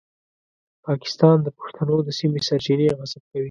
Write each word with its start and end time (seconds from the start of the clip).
پاکستان 0.85 1.37
د 1.43 1.47
پښتنو 1.57 1.95
د 2.03 2.09
سیمې 2.19 2.39
سرچینې 2.47 2.87
غصب 2.97 3.23
کوي. 3.31 3.49